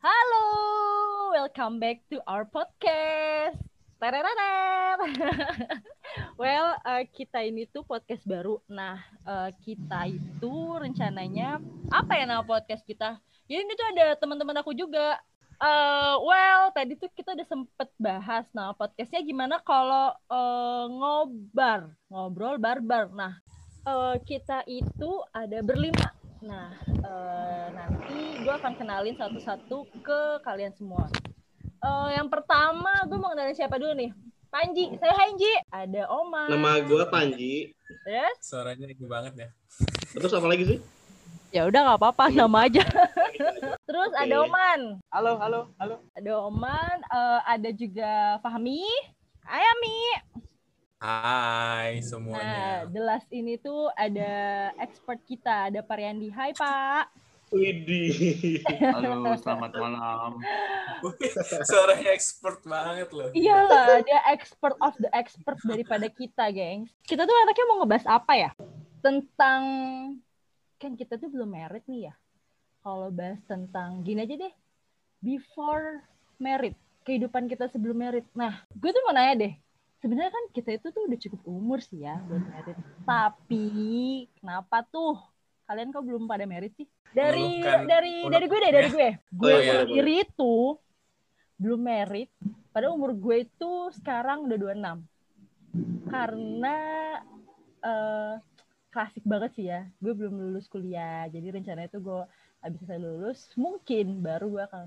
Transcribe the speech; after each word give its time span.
Halo, 0.00 0.44
welcome 1.36 1.76
back 1.76 2.00
to 2.08 2.24
our 2.24 2.48
podcast. 2.48 3.60
Tereret. 4.00 4.96
well, 6.40 6.72
uh, 6.88 7.04
kita 7.12 7.44
ini 7.44 7.68
tuh 7.68 7.84
podcast 7.84 8.24
baru. 8.24 8.64
Nah, 8.64 8.96
uh, 9.28 9.52
kita 9.60 10.08
itu 10.08 10.52
rencananya 10.80 11.60
apa 11.92 12.16
ya 12.16 12.24
nama 12.24 12.40
podcast 12.40 12.80
kita? 12.88 13.20
Jadi 13.44 13.60
ini 13.60 13.76
tuh 13.76 13.88
ada 13.92 14.16
teman-teman 14.16 14.56
aku 14.64 14.72
juga. 14.72 15.20
Uh, 15.60 16.16
well, 16.24 16.72
tadi 16.72 16.96
tuh 16.96 17.12
kita 17.12 17.36
udah 17.36 17.44
sempet 17.44 17.92
bahas. 18.00 18.48
Nah, 18.56 18.72
podcastnya 18.72 19.20
gimana 19.20 19.60
kalau 19.60 20.16
uh, 20.32 20.88
ngobar, 20.88 21.92
ngobrol 22.08 22.56
barbar. 22.56 23.12
Nah, 23.12 23.36
uh, 23.84 24.16
kita 24.24 24.64
itu 24.64 25.20
ada 25.36 25.60
berlima. 25.60 26.19
Nah, 26.40 26.72
uh, 27.04 27.66
nanti 27.76 28.40
gue 28.40 28.48
akan 28.48 28.72
kenalin 28.72 29.12
satu-satu 29.12 29.84
ke 30.00 30.20
kalian 30.40 30.72
semua. 30.72 31.04
Uh, 31.84 32.08
yang 32.16 32.32
pertama, 32.32 33.04
gue 33.04 33.20
mau 33.20 33.28
kenalin 33.28 33.52
siapa 33.52 33.76
dulu 33.76 33.92
nih? 33.92 34.08
Panji, 34.48 34.88
saya 34.96 35.14
Hanji. 35.20 35.52
Ada 35.68 36.08
Oma. 36.08 36.48
Nama 36.48 36.80
gue 36.80 37.04
Panji. 37.12 37.76
Yes. 38.08 38.40
Suaranya 38.40 38.88
ini 38.88 39.04
banget 39.04 39.32
ya. 39.36 39.48
Terus 40.16 40.32
apa 40.32 40.48
lagi 40.48 40.64
sih? 40.64 40.78
Ya 41.52 41.68
udah 41.68 41.80
nggak 41.92 42.00
apa-apa, 42.00 42.32
nama 42.32 42.64
aja. 42.64 42.88
Terus 43.88 44.10
ada 44.16 44.34
Oman. 44.40 44.96
Halo, 45.12 45.36
halo, 45.36 45.60
halo. 45.76 46.00
Ada 46.16 46.32
Oman, 46.40 46.96
eh, 47.04 47.40
ada 47.44 47.70
juga 47.76 48.40
Fahmi. 48.40 48.88
Ayami. 49.44 49.98
Hai 51.00 51.96
Nah, 51.96 52.04
semuanya. 52.04 52.84
the 52.92 53.00
last 53.00 53.24
ini 53.32 53.56
tuh 53.56 53.88
ada 53.96 54.68
expert 54.76 55.16
kita, 55.24 55.72
ada 55.72 55.80
Pariandi. 55.80 56.28
Hai 56.28 56.52
Pak. 56.52 57.08
Widih. 57.48 58.60
Halo, 58.92 59.32
selamat 59.40 59.80
malam. 59.80 60.44
Suaranya 61.64 62.12
expert 62.12 62.60
banget 62.68 63.08
loh. 63.16 63.32
Iyalah, 63.32 64.04
dia 64.04 64.20
expert 64.28 64.76
of 64.84 64.92
the 65.00 65.08
expert 65.16 65.56
daripada 65.64 66.04
kita, 66.12 66.52
gengs. 66.52 66.92
Kita 67.08 67.24
tuh 67.24 67.32
anaknya 67.48 67.64
mau 67.64 67.80
ngebahas 67.80 68.06
apa 68.20 68.32
ya? 68.36 68.50
Tentang 69.00 69.62
kan 70.76 70.92
kita 71.00 71.16
tuh 71.16 71.32
belum 71.32 71.48
married 71.48 71.88
nih 71.88 72.12
ya. 72.12 72.14
Kalau 72.84 73.08
bahas 73.08 73.40
tentang 73.48 74.04
gini 74.04 74.28
aja 74.28 74.36
deh. 74.36 74.52
Before 75.24 76.04
married, 76.36 76.76
kehidupan 77.08 77.48
kita 77.48 77.72
sebelum 77.72 77.96
married. 77.96 78.28
Nah, 78.36 78.68
gue 78.76 78.92
tuh 78.92 79.00
mau 79.08 79.16
nanya 79.16 79.48
deh. 79.48 79.54
Sebenarnya 80.00 80.32
kan 80.32 80.44
kita 80.56 80.70
itu 80.80 80.86
tuh 80.88 81.02
udah 81.04 81.18
cukup 81.20 81.40
umur 81.44 81.78
sih 81.84 82.08
ya 82.08 82.16
buat 82.24 82.40
married. 82.40 82.78
Tapi 83.04 83.64
kenapa 84.40 84.80
tuh? 84.88 85.20
Kalian 85.68 85.92
kok 85.92 86.04
belum 86.08 86.24
pada 86.24 86.48
married 86.48 86.72
sih? 86.72 86.88
Dari 87.12 87.60
kan. 87.60 87.84
dari 87.84 88.24
udah- 88.24 88.32
dari 88.32 88.46
gue 88.48 88.58
deh, 88.58 88.72
dari 88.72 88.88
gue. 88.88 89.08
Gue. 89.28 89.52
Oh, 89.52 89.60
iya, 89.60 89.84
sendiri 89.84 90.14
itu 90.24 90.54
belum 91.60 91.80
married 91.84 92.32
pada 92.72 92.88
umur 92.88 93.12
gue 93.12 93.44
itu 93.44 93.70
sekarang 94.00 94.48
udah 94.48 94.56
26 94.56 94.98
karena 96.08 96.76
eh 97.84 98.34
klasik 98.90 99.22
banget 99.22 99.50
sih 99.54 99.66
ya. 99.68 99.84
Gue 100.00 100.16
belum 100.16 100.34
lulus 100.34 100.66
kuliah. 100.66 101.28
Jadi 101.28 101.46
rencananya 101.52 101.92
itu 101.92 102.00
gue 102.00 102.24
habis 102.64 102.80
selesai 102.80 103.00
lulus 103.00 103.38
mungkin 103.56 104.24
baru 104.24 104.48
gue 104.48 104.62
akan 104.64 104.86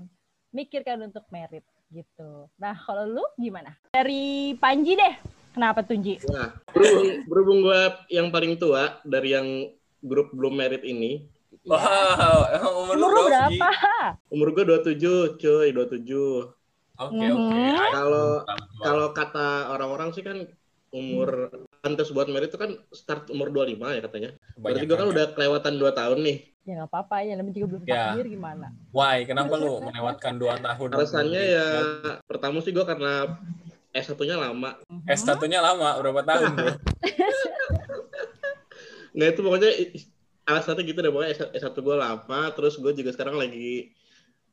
mikirkan 0.54 1.06
untuk 1.06 1.26
merit 1.30 1.62
gitu 1.94 2.50
nah 2.58 2.74
kalau 2.74 3.06
lu 3.06 3.24
gimana 3.38 3.78
dari 3.94 4.58
Panji 4.58 4.98
deh 4.98 5.14
kenapa 5.54 5.86
Tunji 5.86 6.18
Nah, 6.26 6.50
berhubung, 6.74 7.10
berhubung 7.30 7.58
gue 7.62 7.80
yang 8.10 8.34
paling 8.34 8.58
tua 8.58 8.98
dari 9.06 9.38
yang 9.38 9.70
grup 10.02 10.34
belum 10.34 10.58
merit 10.58 10.82
ini, 10.82 11.30
Wow, 11.64 12.44
umur 12.76 12.94
lu 12.98 13.06
umur 13.08 13.14
lu 13.16 13.20
berapa? 13.32 13.70
Umur 14.28 14.48
gue 14.52 14.64
27, 14.68 15.40
cuy, 15.40 15.72
27. 15.72 16.52
Oke 17.00 17.24
oke. 17.24 17.40
Mhm. 17.40 17.78
Kalau 17.88 18.28
kalau 18.84 19.06
kata 19.16 19.72
orang-orang 19.72 20.12
sih 20.12 20.20
kan 20.20 20.44
umur 20.92 21.50
pantas 21.82 22.12
buat 22.12 22.28
merit 22.28 22.52
itu 22.52 22.60
kan 22.60 22.76
start 22.92 23.32
umur 23.32 23.48
25 23.50 23.96
ya 23.96 24.00
katanya. 24.04 24.30
Berarti 24.60 24.84
gue 24.84 24.96
kan 24.98 25.08
udah 25.08 25.24
kelewatan 25.32 25.74
2 25.80 25.90
tahun 25.90 26.18
nih. 26.20 26.38
Ya 26.64 26.72
nggak 26.74 26.88
apa-apa 26.88 27.16
ya 27.22 27.36
namanya 27.36 27.54
juga 27.54 27.66
belum 27.76 27.82
Ya. 27.84 27.92
takdir 28.10 28.26
gimana 28.32 28.72
Why? 28.88 29.28
Kenapa 29.28 29.52
lu 29.54 29.84
melewatkan 29.84 30.40
dua 30.40 30.56
tahun? 30.56 30.88
Alasannya 30.92 31.42
ya 31.44 31.66
pertama 32.24 32.58
sih 32.60 32.72
gue 32.72 32.82
karena 32.82 33.36
S1-nya 33.94 34.34
lama. 34.34 34.74
Mhm. 34.90 35.06
S1-nya 35.06 35.60
lama, 35.60 35.94
berapa 36.02 36.24
tahun 36.24 36.50
bro? 36.56 36.72
Nah 39.14 39.30
itu 39.30 39.40
pokoknya 39.40 39.70
alasannya 40.44 40.82
gitu 40.82 40.98
deh 40.98 41.12
pokoknya 41.12 41.30
S1 41.54 41.76
gue 41.78 41.96
lama, 41.96 42.40
terus 42.50 42.74
gue 42.74 42.90
juga 42.90 43.14
sekarang 43.14 43.38
lagi 43.38 43.94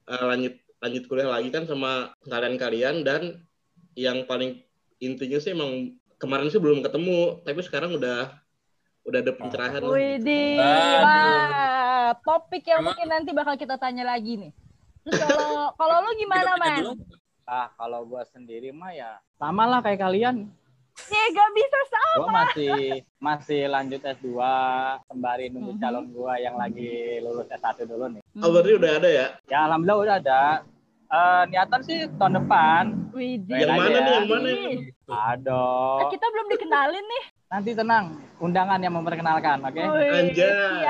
eh, 0.05 0.25
lanjut 0.25 0.53
lanjut 0.77 1.03
kuliah 1.09 1.29
lagi 1.29 1.49
kan 1.49 1.65
sama 1.65 2.13
kalian-kalian 2.25 3.01
dan 3.01 3.41
yang 3.93 4.25
paling 4.25 4.61
intinya 4.97 5.41
sih 5.41 5.53
emang 5.53 5.97
kemarin 6.17 6.53
sih 6.53 6.61
belum 6.61 6.85
ketemu, 6.85 7.41
tapi 7.41 7.59
sekarang 7.65 7.97
udah 7.97 8.37
udah 9.01 9.19
ada 9.19 9.33
pencerahan. 9.33 9.81
lah. 9.81 9.97
Widih, 9.97 10.61
Aduh. 10.61 11.49
Topik 12.15 12.63
yang 12.63 12.79
Emang- 12.79 12.93
mungkin 12.93 13.07
nanti 13.07 13.29
bakal 13.31 13.55
kita 13.55 13.75
tanya 13.75 14.03
lagi 14.05 14.37
nih. 14.37 14.51
Terus 15.01 15.17
kalau 15.17 15.47
kalau 15.79 15.95
lu 16.01 16.11
gimana, 16.15 16.51
Man? 16.55 16.83
Ah, 17.43 17.67
kalau 17.73 18.03
gua 18.03 18.23
sendiri 18.25 18.69
mah 18.69 18.91
ya 18.91 19.17
sama 19.33 19.65
lah 19.65 19.79
kayak 19.79 19.99
kalian. 19.99 20.47
Ya 21.03 21.23
gak 21.29 21.51
bisa 21.51 21.79
sama. 21.87 22.13
Gua 22.17 22.29
masih 22.37 22.83
masih 23.17 23.61
lanjut 23.65 24.01
S2 24.01 24.27
sembari 25.03 25.47
nunggu 25.47 25.73
Mhm. 25.73 25.81
calon 25.81 26.05
gua 26.09 26.35
yang 26.37 26.55
lagi 26.55 26.91
lulus 27.19 27.47
S1 27.49 27.83
dulu 27.83 28.05
nih. 28.09 28.21
Oh 28.37 28.49
berarti 28.49 28.71
udah 28.73 28.91
ada 28.93 29.09
ya? 29.09 29.27
Ya 29.47 29.59
alhamdulillah 29.65 29.99
udah 29.99 30.15
ada. 30.17 30.41
Eh, 31.07 31.43
niatan 31.47 31.81
sih 31.81 32.07
tahun 32.15 32.39
depan. 32.39 32.83
Widih. 33.11 33.51
Yang 33.57 33.67
mana 33.69 33.87
nih? 33.97 34.13
Yang 34.13 34.27
mana? 34.29 34.51
Aduh. 35.27 35.99
eh, 35.99 36.07
Kita 36.09 36.25
belum 36.25 36.47
dikenalin 36.49 37.05
nih. 37.05 37.23
Nanti 37.51 37.71
tenang, 37.73 38.05
undangan 38.39 38.79
yang 38.79 38.95
memperkenalkan, 38.95 39.59
oke? 39.59 39.75
Wih, 39.75 40.07
Anjay. 40.07 40.87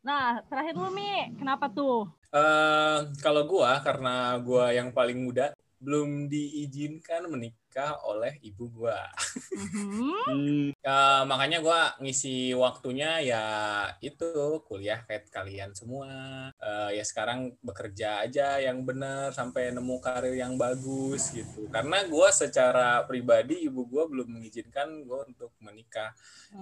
Nah, 0.00 0.40
terakhir 0.48 0.74
lu, 0.78 0.88
Mi. 0.94 1.34
Kenapa 1.36 1.68
tuh? 1.68 2.08
Eh, 2.28 2.98
kalau 3.24 3.48
gua 3.48 3.80
karena 3.80 4.36
gua 4.44 4.68
yang 4.68 4.92
paling 4.92 5.16
muda 5.16 5.56
belum 5.80 6.28
diizinkan 6.28 7.24
menikah 7.24 7.56
oleh 8.02 8.36
ibu 8.40 8.64
gua. 8.68 8.98
Mhm. 9.52 10.12
Hmm, 10.26 10.66
Ya, 10.88 11.22
makanya 11.24 11.58
gua 11.60 11.92
ngisi 12.00 12.52
waktunya 12.54 13.20
ya 13.20 13.44
itu 14.00 14.28
kuliah 14.64 15.04
kayak 15.04 15.28
kalian 15.28 15.70
semua. 15.72 16.08
Eh, 16.56 16.96
ya 16.96 17.04
sekarang 17.04 17.52
bekerja 17.60 18.24
aja 18.24 18.56
yang 18.58 18.82
benar 18.82 19.30
sampai 19.30 19.68
nemu 19.70 19.96
karir 20.00 20.34
yang 20.34 20.56
bagus 20.56 21.30
gitu. 21.30 21.68
Karena 21.68 22.04
gua 22.06 22.32
secara 22.32 23.04
pribadi 23.04 23.68
ibu 23.68 23.84
gua 23.84 24.08
belum 24.08 24.28
mengizinkan 24.28 25.04
gua 25.04 25.24
untuk 25.24 25.52
menikah. 25.60 26.12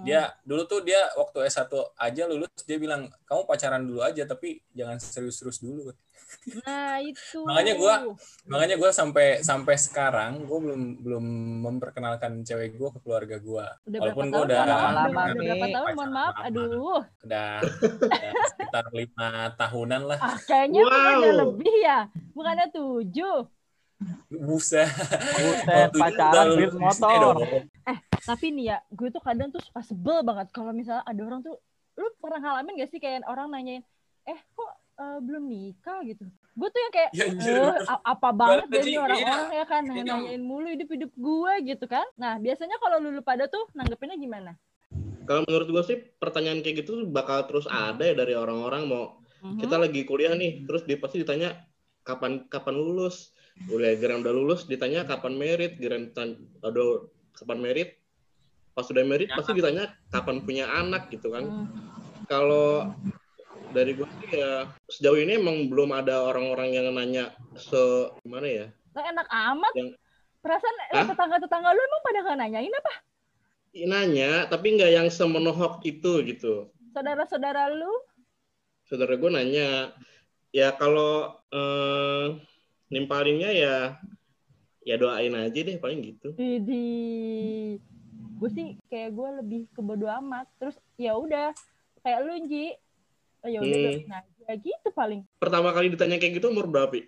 Dia 0.03 0.35
dulu 0.43 0.67
tuh 0.67 0.83
dia 0.83 0.99
waktu 1.15 1.47
S1 1.47 1.71
aja 1.95 2.23
lulus 2.27 2.51
dia 2.63 2.75
bilang 2.75 3.07
kamu 3.23 3.41
pacaran 3.43 3.83
dulu 3.83 4.03
aja 4.03 4.23
tapi 4.23 4.59
jangan 4.71 4.99
serius-serius 4.99 5.59
dulu. 5.59 5.95
Nah, 6.63 6.99
itu. 6.99 7.39
Makanya 7.45 7.73
gua- 7.79 8.03
Makanya 8.47 8.75
gua 8.75 8.91
sampai 8.91 9.39
sampai 9.39 9.75
sekarang 9.75 10.43
gua 10.43 10.59
belum 10.59 10.81
belum 11.07 11.23
memperkenalkan 11.63 12.43
cewek 12.43 12.75
gua 12.75 12.91
ke 12.91 12.99
keluarga 12.99 13.39
gua. 13.39 13.79
udah 13.81 13.99
walaupun 14.03 14.27
tahun? 14.27 14.43
udah- 14.43 14.59
Udah- 14.59 14.91
lama, 14.91 15.21
udah 15.23 15.35
berapa 15.39 15.67
tahun? 15.71 15.89
Mohon 15.95 16.11
maaf. 16.11 16.33
Pacaran 16.33 16.47
Aduh. 16.51 16.99
Udah, 17.23 17.49
udah 17.63 18.31
sekitar 18.51 18.85
lima 18.91 19.27
tahunan 19.55 20.01
lah. 20.05 20.19
Ah, 20.19 20.37
kayaknya 20.43 20.81
Wow. 20.81 20.91
bukannya 20.91 21.31
lebih 21.39 21.75
ya. 21.79 21.99
Bukannya 22.35 22.67
tujuh. 22.69 23.37
Buset. 24.29 24.91
Buset, 25.33 25.89
pacaran 25.91 26.45
duit 26.51 26.73
motor. 26.75 27.33
Tapi 28.19 28.45
nih 28.51 28.65
ya, 28.67 28.83
gue 28.89 29.07
tuh 29.07 29.23
kadang 29.23 29.47
tuh 29.47 29.63
suka 29.63 29.79
sebel 29.81 30.19
banget 30.21 30.51
kalau 30.51 30.69
misalnya 30.69 31.01
ada 31.01 31.21
orang 31.23 31.39
tuh, 31.41 31.55
lu 31.95 32.11
pernah 32.17 32.43
ngalamin 32.43 32.77
gak 32.77 32.91
sih 32.91 32.99
kayak 32.99 33.23
orang 33.23 33.47
nanyain, 33.47 33.81
eh 34.23 34.39
kok 34.51 34.71
eh, 34.97 35.19
belum 35.21 35.43
nikah 35.45 36.01
gitu? 36.03 36.25
Gue 36.53 36.67
tuh 36.67 36.81
yang 36.81 36.93
kayak, 36.93 37.09
Ya, 37.13 37.25
eh, 37.29 37.73
apa 38.03 38.29
banget 38.33 38.65
sih, 38.81 38.97
orang-orang 38.97 39.49
ya 39.53 39.65
kan 39.65 39.83
Iya. 39.85 40.03
nanyain 40.03 40.41
mulu 40.41 40.67
hidup-hidup 40.67 41.11
gue 41.13 41.53
gitu 41.65 41.85
kan? 41.85 42.05
Nah 42.15 42.35
biasanya 42.37 42.77
kalau 42.77 42.97
lu 42.97 43.21
pada 43.21 43.45
tuh 43.45 43.65
nanggepinnya 43.73 44.17
gimana? 44.17 44.53
kalau 45.27 45.43
menurut 45.43 45.67
gue 45.67 45.83
sih 45.83 45.97
pertanyaan 46.23 46.63
kayak 46.63 46.87
gitu 46.87 47.03
bakal 47.03 47.43
terus 47.43 47.67
ada 47.67 47.99
ya 47.99 48.15
dari 48.15 48.31
orang-orang 48.31 48.87
mau 48.87 49.19
Mhm. 49.43 49.59
kita 49.59 49.75
lagi 49.75 50.01
kuliah 50.01 50.31
nih, 50.31 50.63
terus 50.63 50.87
dia 50.87 50.95
pasti 50.95 51.19
ditanya 51.19 51.67
kapan 52.01 52.47
kapan 52.47 52.71
lulus. 52.73 53.35
Udah 53.67 53.91
geran 53.99 54.23
udah 54.23 54.31
lulus 54.31 54.63
ditanya 54.63 55.03
kapan 55.03 55.35
merit, 55.35 55.75
geran 55.77 56.15
tan- 56.15 56.39
aduh 56.63 57.11
kapan 57.35 57.59
merit. 57.59 57.99
Pas 58.71 58.87
sudah 58.87 59.03
merit 59.03 59.27
pasti 59.27 59.51
ditanya 59.51 59.91
kapan 60.07 60.39
punya 60.41 60.71
anak 60.71 61.11
gitu 61.11 61.27
kan. 61.27 61.43
Hmm. 61.43 61.67
Kalau 62.23 62.95
dari 63.77 63.93
gue 63.93 64.07
sih 64.25 64.41
ya 64.41 64.65
sejauh 64.89 65.21
ini 65.21 65.37
emang 65.37 65.69
belum 65.69 65.93
ada 65.93 66.25
orang-orang 66.25 66.73
yang 66.73 66.89
nanya 66.89 67.29
se 67.53 67.77
gimana 68.25 68.49
ya? 68.49 68.67
Lah, 68.97 69.05
enak 69.13 69.27
amat. 69.29 69.73
Yang- 69.77 69.93
Perasaan 70.37 70.77
eh, 70.93 71.03
tetangga-tetangga 71.05 71.69
lu 71.75 71.81
emang 71.81 72.01
pada 72.05 72.19
nggak 72.23 72.37
nanyain 72.39 72.71
apa? 72.73 72.93
Nanya 73.77 74.31
tapi 74.47 74.79
nggak 74.79 74.91
yang 74.95 75.07
semenohok 75.11 75.83
itu 75.83 76.23
gitu. 76.23 76.71
Saudara-saudara 76.95 77.67
lu? 77.73 77.91
Saudara 78.87 79.13
gue 79.19 79.27
nanya 79.27 79.91
ya 80.55 80.71
kalau 80.73 81.35
eh, 81.51 82.25
nimpalinnya 82.87 83.51
ya 83.51 83.75
ya 84.87 84.95
doain 84.95 85.35
aja 85.35 85.59
deh 85.59 85.75
paling 85.77 85.99
gitu. 86.15 86.31
Jadi 86.39 86.87
gue 88.39 88.49
sih 88.55 88.79
kayak 88.87 89.11
gue 89.11 89.29
lebih 89.43 89.61
ke 89.73 89.81
bodo 89.83 90.07
amat. 90.07 90.47
Terus 90.63 90.79
ya 90.95 91.17
udah 91.19 91.51
kayak 92.01 92.23
lu 92.23 92.47
Ji. 92.47 92.71
Oh, 93.41 93.47
ya 93.47 93.59
udah 93.59 93.79
Hmm. 94.01 94.47
aja 94.47 94.55
gitu 94.57 94.87
paling. 94.91 95.21
Pertama 95.37 95.69
kali 95.69 95.91
ditanya 95.91 96.17
kayak 96.17 96.33
gitu 96.37 96.49
umur 96.49 96.65
berapa? 96.65 96.89
Pi? 96.89 97.05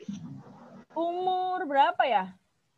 Umur 0.92 1.64
berapa 1.64 2.02
ya? 2.04 2.36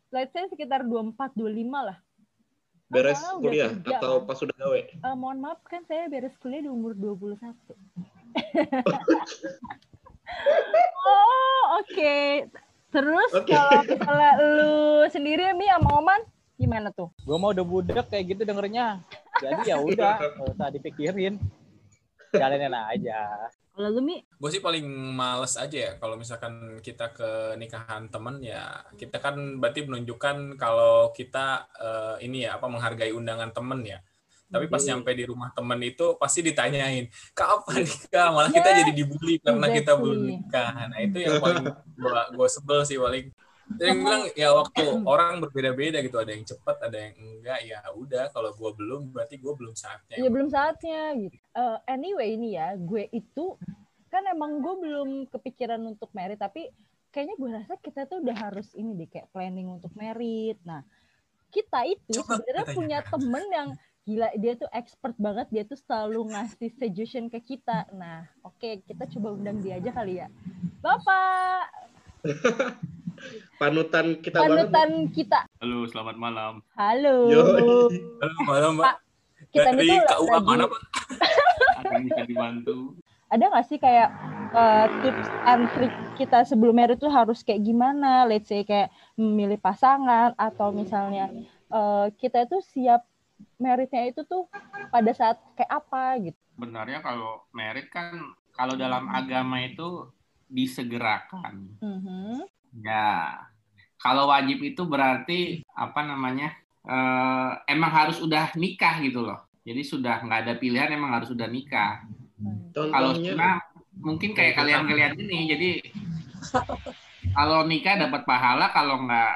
Let's 0.08 0.30
say 0.30 0.46
sekitar 0.46 0.84
24 0.84 1.34
25 1.34 1.82
lah. 1.82 1.98
Kan 1.98 2.92
Beres 2.92 3.18
udah 3.18 3.40
kuliah 3.40 3.70
kerja, 3.72 3.96
atau 3.96 4.12
kan. 4.20 4.26
pas 4.28 4.38
udah 4.38 4.54
gawe? 4.54 4.80
Eh, 4.84 5.14
mohon 5.16 5.38
maaf 5.40 5.58
kan 5.64 5.80
saya 5.84 6.06
beres 6.06 6.36
kuliah 6.36 6.60
di 6.60 6.68
umur 6.68 6.92
21. 6.92 7.56
oh, 11.02 11.62
oke. 11.80 12.16
Terus 12.92 13.30
Oke. 13.32 13.48
kalau 13.48 13.80
misalnya 13.82 14.32
lu 14.36 14.76
sendiri 15.08 15.56
Mi 15.56 15.66
sama 15.66 15.96
Oman 15.96 16.20
gimana 16.60 16.92
tuh? 16.92 17.08
Gue 17.24 17.36
mau 17.40 17.50
udah 17.50 17.64
budek 17.64 18.04
kayak 18.06 18.36
gitu 18.36 18.44
dengernya. 18.44 19.00
Jadi 19.40 19.60
ya 19.64 19.80
udah, 19.80 20.20
nggak 20.36 20.52
usah 20.52 20.68
dipikirin. 20.68 21.40
Jalanin 22.32 22.72
aja. 22.72 23.18
Kalau 23.72 23.88
lu 23.88 24.00
Mi? 24.04 24.20
Gue 24.36 24.50
sih 24.52 24.60
paling 24.60 24.84
males 25.16 25.56
aja 25.56 25.76
ya. 25.76 25.92
Kalau 25.96 26.20
misalkan 26.20 26.80
kita 26.84 27.12
ke 27.16 27.56
nikahan 27.56 28.08
temen 28.12 28.40
ya 28.44 28.84
kita 29.00 29.16
kan 29.16 29.36
berarti 29.60 29.84
menunjukkan 29.88 30.60
kalau 30.60 31.08
kita 31.16 31.68
eh, 31.80 32.16
ini 32.28 32.44
ya 32.44 32.60
apa 32.60 32.68
menghargai 32.68 33.12
undangan 33.16 33.52
temen 33.52 33.80
ya. 33.84 33.98
Tapi 34.52 34.68
pas 34.68 34.84
Hmm. 34.84 35.00
nyampe 35.00 35.16
di 35.16 35.24
rumah 35.24 35.48
temen 35.56 35.80
itu 35.80 36.20
pasti 36.20 36.44
ditanyain 36.44 37.08
kapan 37.32 37.80
nikah? 37.88 38.28
Malah 38.36 38.52
kita 38.52 38.68
Yeah, 38.68 38.78
jadi 38.84 38.92
dibully 38.92 39.40
karena 39.40 39.66
kita 39.72 39.92
belum 39.96 40.20
nikah. 40.28 40.92
Nah 40.92 40.98
itu 41.00 41.16
yang 41.24 41.40
paling 41.40 41.64
gua, 41.96 42.28
gua 42.36 42.48
sebel 42.52 42.84
sih 42.84 43.00
paling 43.00 43.32
jadi 43.78 43.90
gua 43.92 44.02
bilang 44.02 44.24
ya 44.36 44.48
waktu 44.52 44.84
orang 45.06 45.32
berbeda-beda 45.44 45.98
gitu 46.04 46.16
ada 46.20 46.32
yang 46.32 46.44
cepat 46.44 46.76
ada 46.84 46.98
yang 46.98 47.14
enggak 47.16 47.60
ya 47.64 47.78
udah 47.94 48.24
kalau 48.34 48.50
gua 48.56 48.70
belum 48.74 49.12
berarti 49.12 49.36
gua 49.40 49.54
belum 49.54 49.74
saatnya 49.76 50.16
ya 50.20 50.28
belum 50.30 50.48
saatnya 50.52 51.00
gitu. 51.18 51.36
Eh, 51.52 51.78
anyway 51.84 52.34
ini 52.36 52.56
ya, 52.56 52.72
gue 52.80 53.12
itu 53.12 53.60
kan 54.08 54.24
emang 54.28 54.60
gue 54.60 54.74
belum 54.76 55.08
kepikiran 55.32 55.80
untuk 55.88 56.12
merit 56.12 56.36
tapi 56.36 56.68
kayaknya 57.12 57.36
gue 57.36 57.50
rasa 57.60 57.74
kita 57.80 58.08
tuh 58.08 58.24
udah 58.24 58.36
harus 58.36 58.72
ini 58.76 58.96
deh 58.96 59.08
kayak 59.08 59.28
planning 59.32 59.68
untuk 59.68 59.92
merit. 59.96 60.56
Nah, 60.64 60.84
kita 61.52 61.84
itu 61.88 62.20
sebenarnya 62.24 62.66
punya 62.72 62.98
temen 63.04 63.44
yang 63.52 63.68
gila 64.02 64.28
dia 64.34 64.58
tuh 64.58 64.66
expert 64.74 65.14
banget 65.14 65.46
dia 65.52 65.64
tuh 65.68 65.78
selalu 65.78 66.32
ngasih 66.32 66.72
suggestion 66.76 67.28
ke 67.28 67.40
kita. 67.40 67.88
Nah, 67.92 68.24
oke 68.44 68.84
kita 68.84 69.04
coba 69.16 69.36
undang 69.36 69.60
dia 69.60 69.76
aja 69.76 69.92
kali 69.92 70.20
ya. 70.24 70.28
Bapak, 70.80 71.68
Panutan 73.56 74.18
kita 74.18 74.36
banget. 74.36 74.68
panutan 74.68 74.90
kita. 75.10 75.40
Halo, 75.58 75.86
selamat 75.86 76.16
malam. 76.16 76.52
Halo. 76.74 77.16
Yoi. 77.28 77.62
Halo, 78.18 78.34
malam 78.42 78.70
mbak 78.76 78.96
Kita 79.48 79.70
dari 79.70 79.86
ini 79.88 79.96
tuh 80.00 80.18
KUA 80.18 80.32
lagi- 80.32 80.48
mana 80.48 80.64
pak 80.66 80.80
Ada 81.76 81.88
yang 81.90 82.04
bisa 82.04 82.22
dibantu? 82.24 82.76
ada 83.26 83.48
nggak 83.48 83.64
sih 83.64 83.78
kayak 83.78 84.12
uh, 84.52 84.86
tips 85.00 85.28
and 85.46 85.64
trick 85.72 85.88
kita 86.14 86.44
sebelum 86.44 86.76
merit 86.76 87.00
tuh 87.00 87.08
harus 87.08 87.40
kayak 87.40 87.62
gimana? 87.62 88.28
Let's 88.28 88.44
say 88.44 88.60
kayak 88.60 88.88
memilih 89.14 89.56
pasangan 89.56 90.36
atau 90.36 90.68
misalnya 90.68 91.32
uh, 91.68 92.12
kita 92.12 92.44
itu 92.44 92.60
siap 92.62 93.08
meritnya 93.56 94.04
itu 94.04 94.20
tuh 94.22 94.44
pada 94.92 95.08
saat 95.10 95.40
kayak 95.54 95.72
apa 95.72 96.20
gitu. 96.22 96.36
Sebenarnya 96.52 97.00
kalau 97.00 97.40
merit 97.50 97.88
kan 97.88 98.20
kalau 98.52 98.76
dalam 98.76 99.08
agama 99.08 99.60
itu 99.60 100.12
disegerakan. 100.46 101.72
Mhm. 101.80 102.44
Ya. 102.80 103.36
Kalau 104.00 104.32
wajib 104.32 104.58
itu 104.64 104.82
berarti 104.88 105.62
apa 105.76 106.00
namanya? 106.02 106.62
eh, 106.82 107.50
emang 107.70 107.92
harus 107.92 108.18
udah 108.18 108.54
nikah 108.58 108.98
gitu 109.02 109.22
loh. 109.22 109.38
Jadi 109.62 109.82
sudah 109.86 110.18
nggak 110.26 110.40
ada 110.46 110.54
pilihan 110.58 110.90
emang 110.90 111.14
harus 111.14 111.30
sudah 111.30 111.46
nikah. 111.46 112.02
Kalau 112.74 113.14
sunnah 113.14 113.62
mungkin 114.02 114.34
kayak 114.34 114.58
kalian-kalian 114.58 115.14
ini 115.14 115.38
jadi 115.54 115.70
kalau 117.38 117.62
nikah 117.70 117.94
dapat 117.94 118.26
pahala 118.26 118.74
kalau 118.74 119.06
nggak 119.06 119.32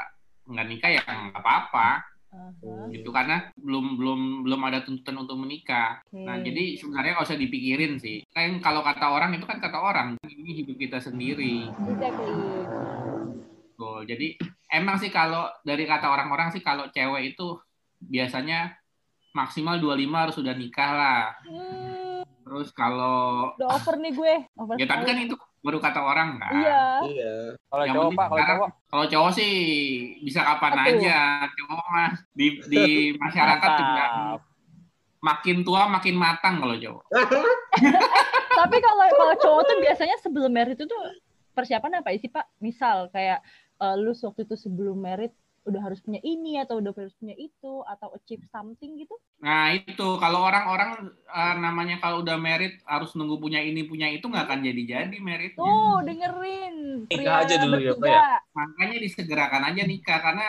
nggak 0.50 0.66
nikah 0.66 0.90
ya 0.90 1.02
nggak 1.06 1.38
apa-apa 1.38 2.02
Aha, 2.34 2.90
gitu 2.90 3.14
karena 3.14 3.54
belum 3.54 3.94
belum 3.94 4.20
belum 4.44 4.60
ada 4.66 4.82
tuntutan 4.82 5.16
untuk 5.22 5.38
menikah. 5.40 6.02
oke. 6.10 6.20
Nah, 6.20 6.42
jadi 6.42 6.76
sebenarnya 6.76 7.16
nggak 7.16 7.28
usah 7.32 7.40
dipikirin 7.40 7.96
sih. 7.96 8.26
Kan 8.28 8.60
kalau 8.60 8.84
kata 8.84 9.08
orang 9.08 9.38
itu 9.38 9.46
kan 9.48 9.56
kata 9.56 9.78
orang, 9.78 10.20
ini 10.26 10.52
hidup 10.60 10.76
kita 10.76 10.98
sendiri. 11.00 11.70
Exactly. 11.70 13.06
Jadi 14.06 14.38
emang 14.70 14.97
sih 15.03 15.11
kalau 15.11 15.50
dari 15.67 15.85
kata 15.85 16.06
orang-orang 16.08 16.55
sih 16.55 16.62
kalau 16.62 16.88
cewek 16.94 17.37
itu 17.37 17.58
biasanya 18.00 18.79
maksimal 19.37 19.76
25 19.76 20.23
harus 20.23 20.35
sudah 20.38 20.55
nikah 20.56 20.91
lah. 20.97 21.23
Hmm, 21.44 22.25
Terus 22.47 22.70
kalau 22.73 23.53
udah 23.58 23.69
over 23.75 23.94
nih 23.99 24.12
gue. 24.14 24.35
Over 24.56 24.75
ya 24.79 24.87
tapi 24.87 25.03
kan 25.03 25.19
itu 25.19 25.35
baru 25.67 25.82
kata 25.82 26.00
orang 26.00 26.38
kan. 26.38 26.55
Iya. 26.55 26.82
iya. 27.11 27.32
Kalau 27.67 27.85
cowok 27.91 28.11
pak, 28.14 28.26
kalau 28.31 28.47
cowok 28.47 28.69
Kalau 28.87 29.05
cowok 29.11 29.31
sih 29.35 29.53
bisa 30.23 30.41
kapan 30.47 30.73
Apa 30.73 30.82
tuh? 30.87 30.94
aja. 31.03 31.19
Cowok 31.50 31.85
mah 31.91 32.11
di 32.32 32.47
di 32.70 32.85
masyarakat 33.26 33.70
juga 33.82 34.05
makin 35.26 35.56
tua 35.67 35.91
makin 35.91 36.14
matang 36.14 36.62
kalau 36.62 36.79
cowok. 36.79 37.05
Tapi 38.56 38.76
kalau 38.79 39.06
kalau 39.11 39.35
cowok 39.43 39.62
tuh 39.67 39.76
biasanya 39.82 40.17
sebelum 40.23 40.55
merit 40.55 40.79
itu 40.79 40.87
tuh 40.87 41.03
persiapan 41.50 41.99
apa 41.99 42.14
sih 42.14 42.31
Pak? 42.31 42.47
Misal 42.62 43.11
kayak 43.11 43.43
eh, 43.81 43.96
lu 43.99 44.12
waktu 44.12 44.40
itu 44.44 44.56
sebelum 44.56 44.96
merit 45.00 45.32
udah 45.67 45.82
harus 45.82 45.99
punya 45.99 46.23
ini 46.23 46.62
atau 46.62 46.78
udah 46.78 46.94
harus 46.94 47.11
punya 47.19 47.34
itu 47.34 47.73
atau 47.82 48.14
achieve 48.14 48.46
something 48.55 49.02
gitu? 49.02 49.19
Nah 49.43 49.75
itu 49.75 50.08
kalau 50.23 50.46
orang-orang 50.46 51.11
eh, 51.11 51.55
namanya 51.58 51.99
kalau 51.99 52.23
udah 52.23 52.38
merit 52.38 52.78
harus 52.87 53.12
nunggu 53.19 53.43
punya 53.43 53.58
ini 53.58 53.82
punya 53.82 54.06
itu 54.06 54.31
nggak 54.31 54.46
akan 54.46 54.62
jadi-jadi 54.62 55.17
meritnya. 55.19 55.58
Tuh 55.58 55.99
dengerin. 56.06 56.76
Nikah 57.11 57.34
aja 57.43 57.55
dulu 57.58 57.76
ya, 57.82 57.93
Pak, 57.93 57.99
bertiga. 57.99 58.38
Makanya 58.55 58.96
disegerakan 59.02 59.62
aja 59.75 59.82
nikah 59.82 60.19
karena 60.22 60.46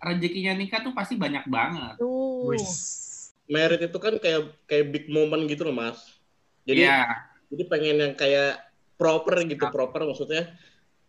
rezekinya 0.00 0.52
nikah 0.56 0.80
tuh 0.80 0.96
pasti 0.96 1.14
banyak 1.20 1.44
banget. 1.44 2.00
Tuh. 2.00 2.56
Merit 3.50 3.80
itu 3.84 3.98
kan 4.00 4.16
kayak 4.16 4.56
kayak 4.64 4.86
big 4.88 5.04
moment 5.12 5.44
gitu 5.44 5.68
loh, 5.68 5.76
Mas. 5.76 6.00
Jadi 6.64 6.88
Iya, 6.88 7.28
jadi 7.52 7.62
pengen 7.68 7.96
yang 8.00 8.14
kayak 8.16 8.72
proper 8.96 9.44
gitu, 9.44 9.68
Ya. 9.68 9.72
proper 9.72 10.08
maksudnya 10.08 10.54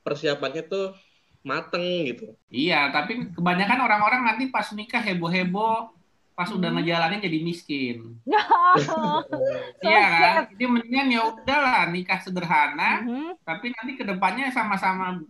persiapannya 0.03 0.67
tuh 0.67 0.97
mateng 1.41 1.83
gitu. 2.07 2.25
iya. 2.47 2.89
Tapi 2.89 3.33
kebanyakan 3.33 3.79
orang-orang 3.81 4.21
nanti 4.23 4.47
pas 4.47 4.69
nikah 4.71 5.01
heboh-heboh, 5.01 5.89
pas 6.31 6.47
udah 6.47 6.69
Hmm. 6.69 6.79
ngejalanin 6.79 7.21
jadi 7.21 7.37
miskin. 7.41 7.97
So 8.77 8.97
Iya 9.85 10.03
kan? 10.07 10.35
Jadi 10.53 10.63
mendingan 10.65 11.07
ya 11.09 11.21
udahlah 11.27 11.89
nikah 11.89 12.19
sederhana, 12.21 13.01
Mhm. 13.03 13.41
tapi 13.41 13.73
nanti 13.73 13.91
ke 13.95 14.03
depannya 14.05 14.49
sama-sama 14.49 15.21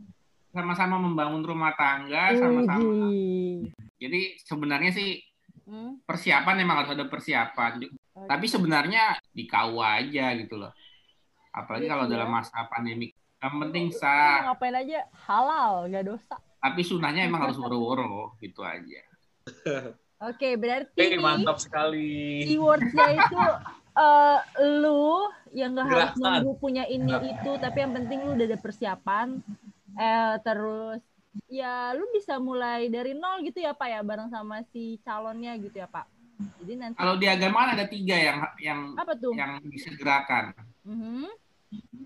sama-sama 0.51 1.00
membangun 1.00 1.43
rumah 1.43 1.71
tangga, 1.75 2.35
sama-sama. 2.35 3.07
Jadi 3.95 4.35
sebenarnya 4.43 4.91
sih 4.91 5.24
Hmm. 5.62 6.03
persiapan 6.03 6.55
memang 6.59 6.83
harus 6.83 6.91
ada 6.91 7.07
persiapan. 7.07 7.79
Tapi 8.27 8.45
sebenarnya 8.50 9.15
di 9.31 9.47
KUA 9.47 10.03
aja 10.03 10.35
gitu 10.35 10.59
loh. 10.59 10.74
Apalagi 11.51 11.88
Iya 11.88 11.91
kalau 11.95 12.05
sih 12.07 12.12
dalam 12.12 12.27
masa 12.27 12.67
pandemi. 12.67 13.10
Yang 13.41 13.55
penting 13.57 13.86
sah, 13.89 14.53
ngapain 14.53 14.75
aja 14.77 15.00
halal, 15.25 15.89
gak 15.89 16.05
dosa. 16.05 16.38
tapi 16.62 16.86
sunahnya 16.86 17.25
emang 17.25 17.50
harus 17.50 17.57
woro-woro 17.57 18.38
gitu 18.38 18.62
aja. 18.62 19.01
Oke, 20.29 20.53
berarti 20.53 20.93
Oke, 20.93 21.17
nih, 21.17 21.17
mantap 21.17 21.57
sekali. 21.57 22.45
keywordsnya 22.45 23.07
itu 23.17 23.41
eh 24.01 24.39
lu 24.77 25.25
yang 25.51 25.74
gak 25.74 25.89
harus 25.89 26.12
nunggu 26.21 26.53
punya 26.62 26.86
ini 26.86 27.33
itu 27.33 27.51
tapi 27.57 27.81
yang 27.81 27.91
penting 27.98 28.24
lu 28.24 28.38
udah 28.38 28.48
ada 28.48 28.60
persiapan 28.62 29.27
eh 30.00 30.33
terus 30.48 31.01
ya 31.51 31.91
lu 31.91 32.07
bisa 32.15 32.39
mulai 32.39 32.88
dari 32.88 33.12
nol 33.12 33.43
gitu 33.43 33.60
ya 33.60 33.75
pak 33.75 33.91
ya 33.91 34.00
bareng 34.00 34.31
sama 34.31 34.63
si 34.71 34.95
calonnya 35.03 35.60
gitu 35.60 35.75
ya 35.75 35.91
pak 35.91 36.07
jadi 36.63 36.74
nanti 36.79 36.95
Kalau 36.95 37.19
di 37.19 37.27
agama 37.27 37.74
ada 37.75 37.83
tiga 37.83 38.15
yang 38.15 38.39
yang 38.63 38.79
apa 38.95 39.12
tuh 39.19 39.36
yang 39.36 39.60
disegerakan. 39.67 40.55
Mhm. 40.88 41.27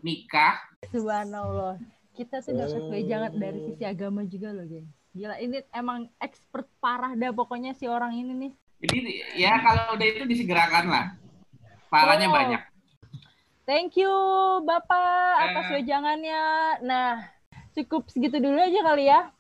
Nikah, 0.06 0.62
subhanallah 0.88 1.82
kita 2.14 2.40
tuh 2.40 2.54
dapat 2.54 2.84
wejangan 2.88 3.34
dari 3.34 3.60
sisi 3.66 3.84
agama 3.84 4.22
juga 4.24 4.54
loh 4.54 4.64
geng 4.64 4.86
gila 5.12 5.36
ini 5.38 5.66
emang 5.72 6.06
expert 6.18 6.70
parah 6.78 7.12
dah 7.12 7.34
pokoknya 7.34 7.74
si 7.74 7.90
orang 7.90 8.14
ini 8.14 8.34
nih 8.38 8.52
jadi 8.78 8.98
ya 9.34 9.54
kalau 9.60 9.96
udah 9.96 10.06
itu 10.06 10.24
disegerakan 10.24 10.86
lah. 10.88 11.06
Pahalanya 11.88 12.28
Oh. 12.28 12.36
banyak. 12.36 12.62
Thank 13.64 13.98
you 13.98 14.12
Bapak 14.62 15.42
atas 15.42 15.66
Eh. 15.66 15.80
wejangannya. 15.80 16.44
Nah, 16.84 17.24
cukup 17.74 18.06
segitu 18.12 18.38
dulu 18.38 18.60
aja 18.60 18.80
kali 18.84 19.08
ya. 19.08 19.32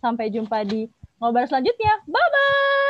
Sampai 0.00 0.32
jumpa 0.32 0.64
di 0.64 0.88
ngobrol 1.20 1.46
selanjutnya. 1.46 2.00
Bye 2.06 2.28
bye. 2.28 2.87